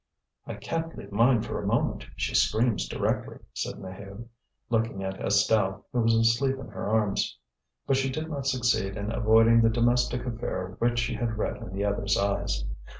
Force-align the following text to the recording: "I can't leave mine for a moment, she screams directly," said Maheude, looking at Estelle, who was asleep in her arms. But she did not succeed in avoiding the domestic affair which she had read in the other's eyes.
"I 0.47 0.55
can't 0.55 0.97
leave 0.97 1.11
mine 1.11 1.43
for 1.43 1.61
a 1.61 1.67
moment, 1.67 2.07
she 2.15 2.33
screams 2.33 2.87
directly," 2.89 3.37
said 3.53 3.75
Maheude, 3.77 4.27
looking 4.71 5.03
at 5.03 5.21
Estelle, 5.21 5.85
who 5.91 6.01
was 6.01 6.15
asleep 6.15 6.57
in 6.57 6.69
her 6.69 6.87
arms. 6.87 7.37
But 7.85 7.97
she 7.97 8.09
did 8.09 8.27
not 8.27 8.47
succeed 8.47 8.97
in 8.97 9.11
avoiding 9.11 9.61
the 9.61 9.69
domestic 9.69 10.25
affair 10.25 10.75
which 10.79 10.97
she 10.97 11.13
had 11.13 11.37
read 11.37 11.57
in 11.57 11.71
the 11.71 11.85
other's 11.85 12.17
eyes. 12.17 12.65